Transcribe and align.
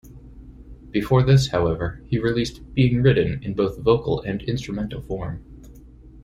Before 0.89 1.21
this, 1.21 1.49
however, 1.49 2.01
he 2.07 2.17
released 2.17 2.73
"Being 2.73 3.03
Ridden" 3.03 3.39
in 3.43 3.53
both 3.53 3.77
vocal 3.77 4.21
and 4.21 4.41
instrumental 4.41 5.03
form. 5.03 5.45